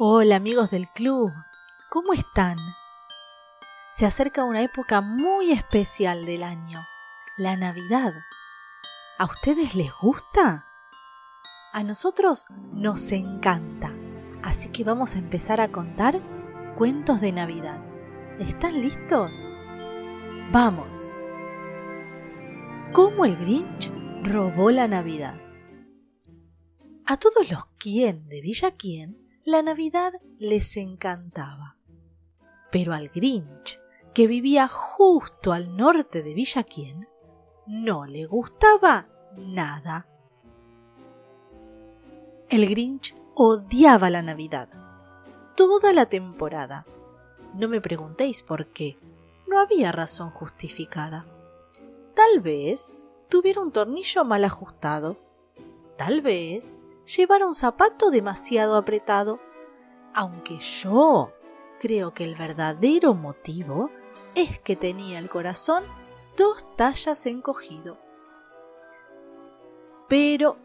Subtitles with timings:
[0.00, 1.28] Hola amigos del club,
[1.90, 2.56] ¿cómo están?
[3.96, 6.78] Se acerca una época muy especial del año,
[7.36, 8.12] la Navidad.
[9.18, 10.64] ¿A ustedes les gusta?
[11.72, 13.92] A nosotros nos encanta,
[14.44, 16.22] así que vamos a empezar a contar
[16.76, 17.84] cuentos de Navidad.
[18.38, 19.48] ¿Están listos?
[20.52, 21.12] Vamos.
[22.92, 23.90] ¿Cómo el Grinch
[24.22, 25.40] robó la Navidad?
[27.04, 31.78] A todos los quien de Villa Quien la Navidad les encantaba.
[32.70, 33.80] Pero al Grinch,
[34.12, 37.08] que vivía justo al norte de Villaquien,
[37.66, 39.08] no le gustaba
[39.38, 40.06] nada.
[42.50, 44.68] El Grinch odiaba la Navidad,
[45.56, 46.84] toda la temporada.
[47.54, 48.98] No me preguntéis por qué,
[49.46, 51.24] no había razón justificada.
[52.14, 52.98] Tal vez
[53.30, 55.16] tuviera un tornillo mal ajustado,
[55.96, 56.82] tal vez
[57.16, 59.40] llevara un zapato demasiado apretado,
[60.18, 61.32] aunque yo
[61.78, 63.88] creo que el verdadero motivo
[64.34, 65.84] es que tenía el corazón
[66.36, 67.98] dos tallas encogido.
[70.08, 70.56] Pero,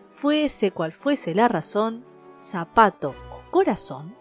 [0.00, 2.06] fuese cual fuese la razón,
[2.38, 4.16] zapato o corazón,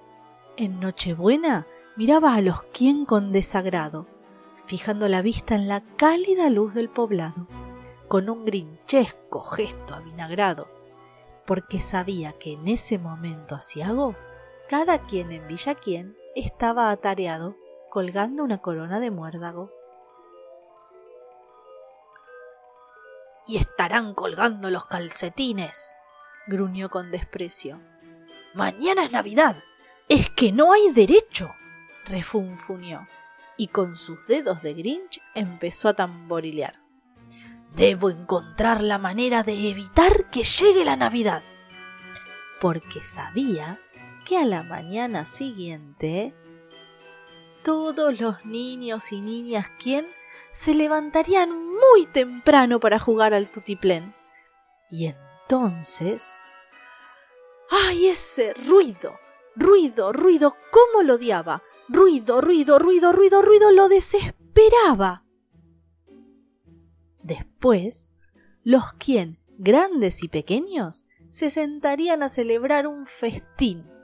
[0.57, 1.65] en Nochebuena
[1.95, 4.07] miraba a los quien con desagrado,
[4.65, 7.47] fijando la vista en la cálida luz del poblado,
[8.09, 10.67] con un grinchesco gesto avinagrado,
[11.45, 14.15] porque sabía que en ese momento asiago
[14.67, 17.55] cada quien en Villa Quien estaba atareado
[17.89, 19.71] colgando una corona de muérdago.
[23.47, 25.95] Y estarán colgando los calcetines,
[26.47, 27.79] gruñó con desprecio.
[28.53, 29.63] Mañana es Navidad.
[30.09, 31.53] Es que no hay derecho.
[32.05, 33.07] refunfuñó,
[33.57, 36.79] y con sus dedos de Grinch empezó a tamborilear.
[37.75, 41.43] Debo encontrar la manera de evitar que llegue la Navidad.
[42.61, 43.79] Porque sabía
[44.25, 46.33] que a la mañana siguiente
[47.63, 50.07] todos los niños y niñas quien
[50.51, 54.13] se levantarían muy temprano para jugar al tutiplén.
[54.89, 56.39] Y entonces...
[57.69, 59.17] ¡Ay, ese ruido!
[59.55, 61.63] Ruido, ruido, cómo lo odiaba.
[61.87, 65.23] Ruido, ruido, ruido, ruido, ruido, lo desesperaba.
[67.23, 68.13] Después,
[68.63, 73.94] los quien, grandes y pequeños, se sentarían a celebrar un festín.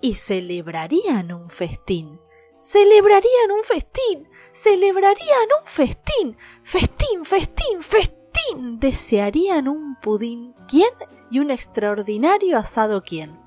[0.00, 2.20] Y celebrarían un festín.
[2.62, 4.28] Celebrarían un festín.
[4.52, 6.36] Celebrarían un festín.
[6.62, 8.80] Festín, festín, festín.
[8.80, 10.54] Desearían un pudín.
[10.68, 10.90] ¿Quién?
[11.30, 13.02] Y un extraordinario asado.
[13.02, 13.38] ¿Quién?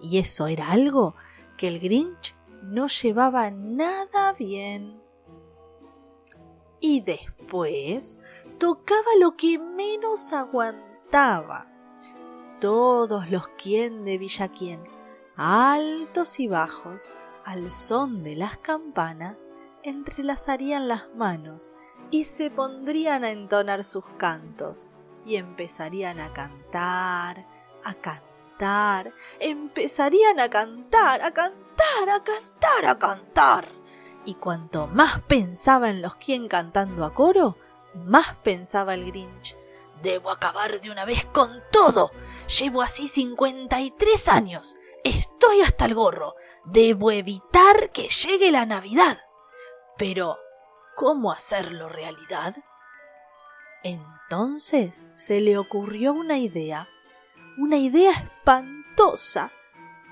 [0.00, 1.14] Y eso era algo
[1.56, 5.02] que el Grinch no llevaba nada bien.
[6.80, 8.18] Y después
[8.58, 11.66] tocaba lo que menos aguantaba.
[12.60, 14.97] Todos los quien de Villaquien,
[15.38, 17.12] altos y bajos,
[17.44, 19.48] al son de las campanas,
[19.84, 21.72] entrelazarían las manos
[22.10, 24.90] y se pondrían a entonar sus cantos
[25.24, 27.46] y empezarían a cantar,
[27.84, 33.68] a cantar, empezarían a cantar, a cantar, a cantar, a cantar.
[34.24, 37.56] Y cuanto más pensaba en los quien cantando a coro,
[37.94, 39.56] más pensaba el Grinch.
[40.02, 42.10] Debo acabar de una vez con todo.
[42.58, 44.76] Llevo así cincuenta y tres años.
[45.04, 46.34] Estoy hasta el gorro.
[46.64, 49.18] Debo evitar que llegue la Navidad.
[49.96, 50.38] Pero,
[50.96, 52.56] ¿cómo hacerlo realidad?
[53.82, 56.88] Entonces se le ocurrió una idea.
[57.56, 59.50] Una idea espantosa.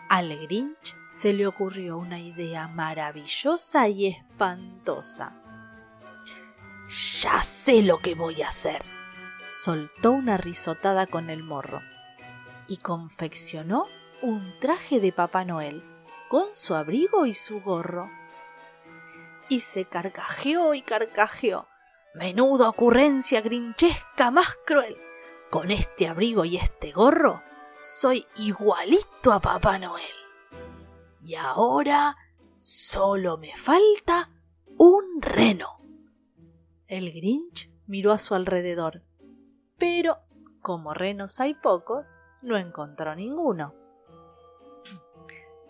[0.09, 5.43] Al Grinch se le ocurrió una idea maravillosa y espantosa.
[7.21, 8.85] Ya sé lo que voy a hacer.
[9.51, 11.81] Soltó una risotada con el morro
[12.69, 13.87] y confeccionó
[14.27, 15.85] un traje de Papá Noel
[16.29, 18.11] con su abrigo y su gorro.
[19.49, 21.69] Y se carcajeó y carcajeó.
[22.13, 24.97] Menuda ocurrencia grinchesca más cruel.
[25.49, 27.41] Con este abrigo y este gorro
[27.85, 30.03] soy igualito a Papá Noel.
[31.23, 32.17] Y ahora
[32.59, 34.31] solo me falta
[34.77, 35.81] un reno.
[36.89, 39.05] El Grinch miró a su alrededor,
[39.79, 40.19] pero
[40.63, 43.86] como renos hay pocos, no encontró ninguno.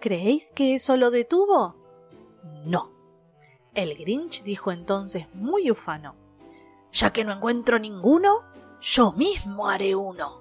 [0.01, 1.75] ¿Creéis que eso lo detuvo?
[2.65, 2.93] No.
[3.75, 6.15] El Grinch dijo entonces muy ufano,
[6.93, 8.43] ya que no encuentro ninguno,
[8.81, 10.41] yo mismo haré uno.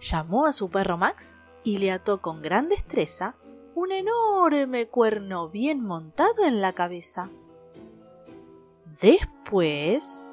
[0.00, 3.36] Llamó a su perro Max y le ató con gran destreza
[3.74, 7.30] un enorme cuerno bien montado en la cabeza.
[9.00, 10.26] Después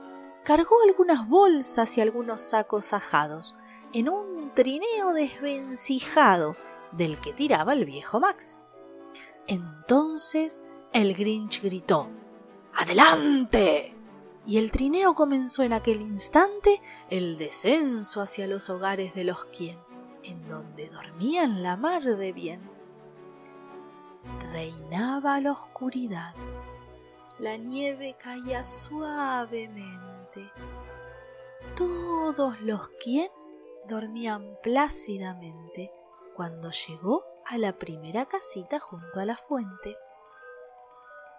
[0.43, 3.55] cargó algunas bolsas y algunos sacos ajados
[3.93, 6.55] en un trineo desvencijado
[6.91, 8.63] del que tiraba el viejo Max.
[9.47, 10.61] Entonces
[10.93, 12.09] el Grinch gritó
[12.75, 13.95] ¡Adelante!
[14.45, 19.77] Y el trineo comenzó en aquel instante el descenso hacia los hogares de los quien,
[20.23, 22.61] en donde dormían la mar de bien.
[24.51, 26.33] Reinaba la oscuridad.
[27.37, 30.51] La nieve caía suavemente.
[31.75, 33.29] Todos los quien
[33.87, 35.91] dormían plácidamente
[36.39, 39.97] cuando llegó a la primera casita junto a la fuente.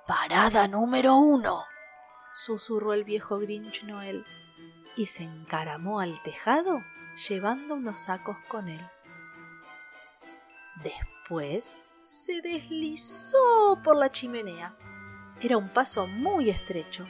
[0.07, 1.65] Parada número uno,
[2.35, 4.27] susurró el viejo Grinch Noel,
[4.99, 6.83] y se encaramó al tejado
[7.31, 8.87] llevando unos sacos con él.
[10.83, 14.77] Después se deslizó por la chimenea.
[15.41, 17.07] Era un paso muy estrecho,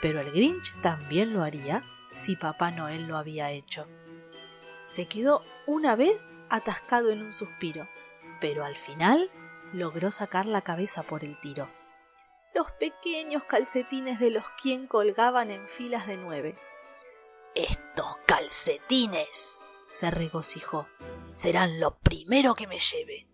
[0.00, 1.82] pero el Grinch también lo haría
[2.14, 3.88] si Papá Noel lo había hecho.
[4.86, 7.88] Se quedó una vez atascado en un suspiro,
[8.40, 9.32] pero al final
[9.72, 11.68] logró sacar la cabeza por el tiro.
[12.54, 16.54] Los pequeños calcetines de los quien colgaban en filas de nueve.
[17.56, 20.86] Estos calcetines, se regocijó,
[21.32, 23.28] serán lo primero que me lleve.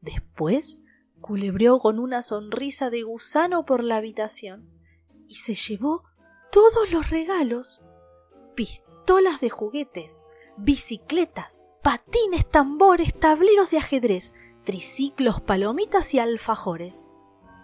[0.00, 0.80] Después
[1.20, 4.70] culebreó con una sonrisa de gusano por la habitación
[5.28, 6.04] y se llevó
[6.50, 7.82] todos los regalos
[8.54, 8.93] pistolas
[9.40, 10.24] de juguetes,
[10.56, 14.32] bicicletas, patines, tambores, tableros de ajedrez,
[14.64, 17.06] triciclos, palomitas y alfajores,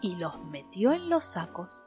[0.03, 1.85] y los metió en los sacos.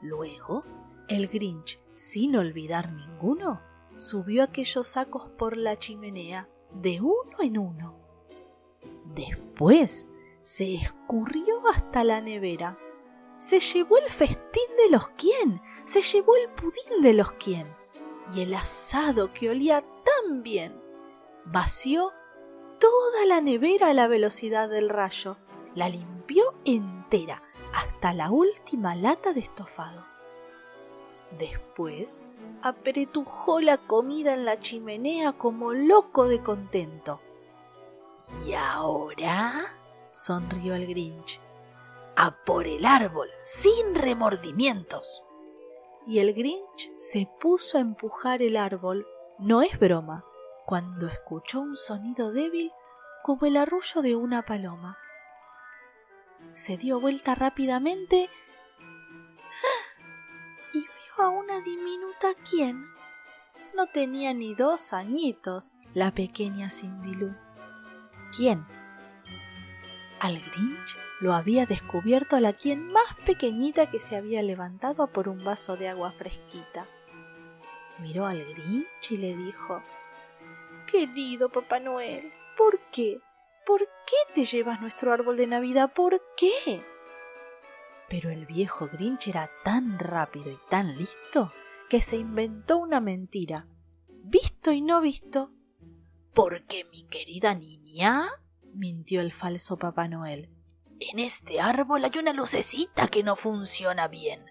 [0.00, 0.64] Luego,
[1.08, 3.60] el Grinch, sin olvidar ninguno,
[3.96, 7.96] subió aquellos sacos por la chimenea de uno en uno.
[9.14, 10.08] Después
[10.40, 12.78] se escurrió hasta la nevera.
[13.38, 17.81] Se llevó el festín de los quién, se llevó el pudín de los quién
[18.34, 20.80] y el asado que olía tan bien.
[21.44, 22.12] Vació
[22.78, 25.36] toda la nevera a la velocidad del rayo,
[25.74, 27.42] la limpió entera
[27.74, 30.04] hasta la última lata de estofado.
[31.38, 32.24] Después
[32.62, 37.20] apretujó la comida en la chimenea como loco de contento.
[38.46, 39.74] ¿Y ahora?
[40.10, 41.40] sonrió el Grinch.
[42.16, 45.24] A por el árbol, sin remordimientos
[46.06, 49.06] y el Grinch se puso a empujar el árbol.
[49.38, 50.24] No es broma,
[50.66, 52.72] cuando escuchó un sonido débil
[53.22, 54.98] como el arrullo de una paloma.
[56.54, 58.28] Se dio vuelta rápidamente
[60.74, 62.84] y vio a una diminuta quien.
[63.74, 67.34] No tenía ni dos añitos la pequeña Cindy Lou.
[68.36, 68.66] ¿Quién?
[70.22, 75.42] Al Grinch lo había descubierto la quien más pequeñita que se había levantado por un
[75.42, 76.86] vaso de agua fresquita.
[77.98, 79.82] Miró al Grinch y le dijo
[80.86, 83.18] Querido Papá Noel, ¿por qué?
[83.66, 85.92] ¿Por qué te llevas nuestro árbol de Navidad?
[85.92, 86.84] ¿Por qué?
[88.08, 91.50] Pero el viejo Grinch era tan rápido y tan listo
[91.88, 93.66] que se inventó una mentira.
[94.06, 95.50] Visto y no visto.
[96.32, 98.30] Porque mi querida niña
[98.74, 100.50] mintió el falso Papá Noel.
[101.00, 104.44] En este árbol hay una lucecita que no funciona bien.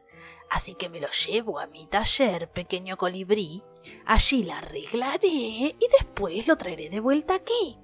[0.49, 3.63] Así que me lo llevo a mi taller, pequeño colibrí.
[4.05, 7.79] Allí la arreglaré y después lo traeré de vuelta aquí.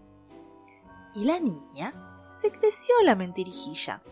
[1.15, 4.03] Y la niña se creció la mentirijilla.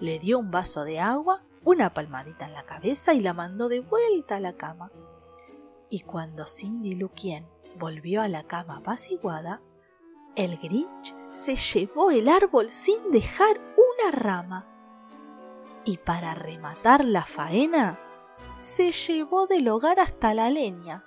[0.00, 3.80] Le dio un vaso de agua, una palmadita en la cabeza y la mandó de
[3.80, 4.90] vuelta a la cama.
[5.90, 7.46] Y cuando Cindy Luquien
[7.78, 9.60] volvió a la cama apaciguada,
[10.34, 14.66] el Grinch se llevó el árbol sin dejar una rama.
[15.84, 17.98] Y para rematar la faena,
[18.62, 21.04] se llevó del hogar hasta la leña.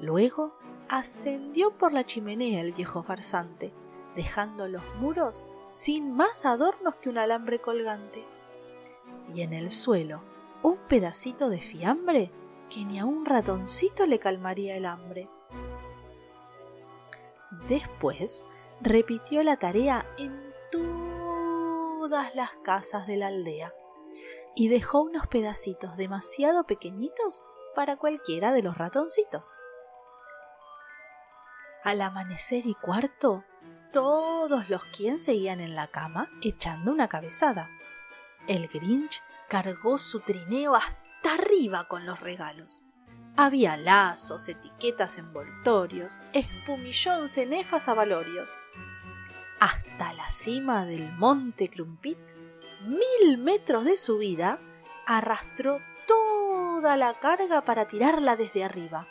[0.00, 0.56] Luego
[0.88, 3.72] ascendió por la chimenea el viejo farsante,
[4.14, 8.24] dejando los muros sin más adornos que un alambre colgante.
[9.34, 10.22] Y en el suelo
[10.62, 12.30] un pedacito de fiambre
[12.70, 15.28] que ni a un ratoncito le calmaría el hambre.
[17.68, 18.44] Después
[18.80, 23.72] repitió la tarea en todas las casas de la aldea
[24.54, 29.54] y dejó unos pedacitos demasiado pequeñitos para cualquiera de los ratoncitos.
[31.84, 33.44] Al amanecer y cuarto,
[33.92, 37.70] todos los quien seguían en la cama echando una cabezada.
[38.48, 42.85] El Grinch cargó su trineo hasta arriba con los regalos.
[43.38, 48.50] Había lazos, etiquetas envoltorios, espumillón, cenefas avalorios.
[49.60, 52.18] Hasta la cima del monte Crumpit,
[52.86, 54.58] mil metros de subida,
[55.06, 59.06] arrastró toda la carga para tirarla desde arriba.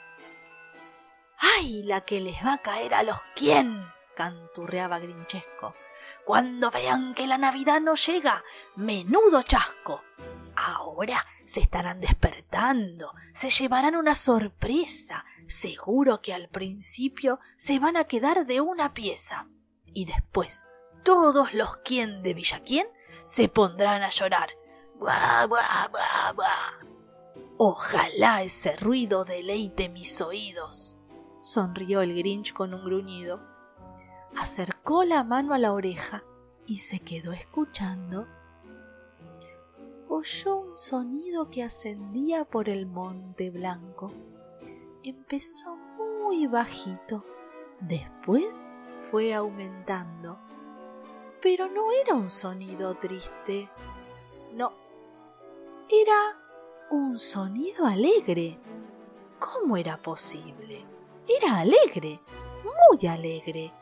[1.37, 3.85] ¡Ay, la que les va a caer a los quién!
[4.15, 5.75] canturreaba Grinchesco.
[6.23, 8.43] Cuando vean que la Navidad no llega,
[8.75, 10.01] menudo chasco.
[10.55, 18.05] Ahora se estarán despertando, se llevarán una sorpresa, seguro que al principio se van a
[18.05, 19.47] quedar de una pieza.
[19.85, 20.65] Y después,
[21.03, 22.87] todos los quien de Villaquién
[23.25, 24.49] se pondrán a llorar.
[24.97, 26.85] ¡Buah, buah, buah, buah!
[27.57, 30.97] Ojalá ese ruido deleite mis oídos.
[31.41, 33.39] sonrió el Grinch con un gruñido.
[34.35, 36.23] Acercó la mano a la oreja
[36.65, 38.27] y se quedó escuchando.
[40.17, 44.13] Oyó un sonido que ascendía por el monte blanco.
[45.03, 47.25] Empezó muy bajito,
[47.81, 48.65] después
[49.11, 50.39] fue aumentando.
[51.41, 53.69] Pero no era un sonido triste,
[54.53, 54.71] no,
[55.89, 56.39] era
[56.91, 58.57] un sonido alegre.
[59.37, 60.85] ¿Cómo era posible?
[61.27, 62.21] Era alegre,
[62.63, 63.73] muy alegre.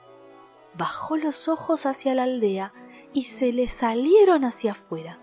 [0.74, 2.74] Bajó los ojos hacia la aldea
[3.14, 5.23] y se le salieron hacia afuera.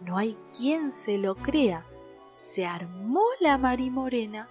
[0.00, 1.84] No hay quien se lo crea.
[2.34, 4.48] Se armó la marimorena.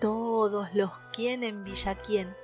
[0.00, 2.34] Todos los quien en Villaquien,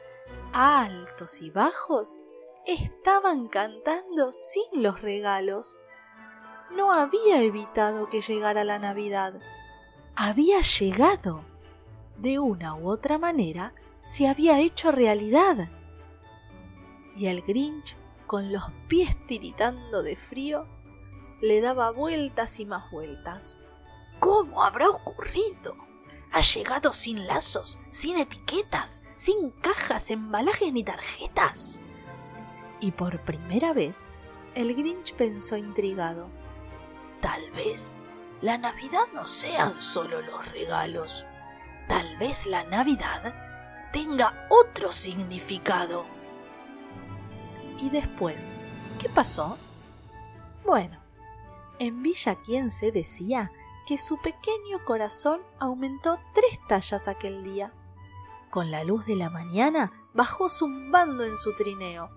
[0.53, 2.19] altos y bajos,
[2.67, 5.79] estaban cantando sin los regalos
[6.75, 9.35] no había evitado que llegara la Navidad.
[10.17, 11.43] Había llegado.
[12.19, 15.69] De una u otra manera se había hecho realidad.
[17.17, 17.97] Y el Grinch,
[18.27, 20.67] con los pies tiritando de frío,
[21.45, 23.59] le daba vueltas y más vueltas.
[24.19, 25.77] ¿Cómo habrá ocurrido?
[26.33, 31.83] Ha llegado sin lazos, sin etiquetas, sin cajas, embalajes ni tarjetas.
[32.81, 34.15] Y por primera vez,
[34.55, 36.31] el Grinch pensó intrigado.
[37.21, 37.99] Tal vez
[38.41, 41.27] la Navidad no sean solo los regalos.
[41.89, 43.35] Tal vez la Navidad
[43.93, 46.07] tenga otro significado.
[47.79, 48.55] ¿Y después?
[48.99, 49.59] ¿Qué pasó?
[50.65, 51.04] Bueno,
[51.79, 53.51] en Villa quien se decía
[53.87, 57.73] que su pequeño corazón aumentó tres tallas aquel día.
[58.51, 62.11] Con la luz de la mañana bajó zumbando en su trineo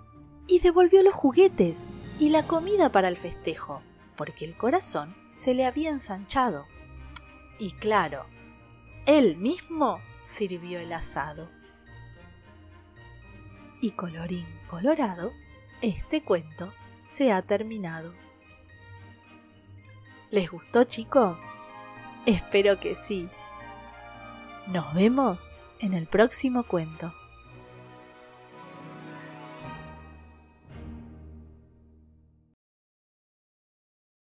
[0.47, 3.81] y devolvió los juguetes y la comida para el festejo
[4.17, 6.65] porque el corazón se le había ensanchado.
[7.59, 8.25] Y claro,
[9.05, 11.49] él mismo sirvió el asado.
[13.79, 15.31] Y colorín colorado,
[15.81, 16.73] este cuento
[17.05, 18.13] se ha terminado.
[20.29, 21.39] ¿Les gustó chicos?
[22.25, 23.29] Espero que sí.
[24.67, 27.13] Nos vemos en el próximo cuento.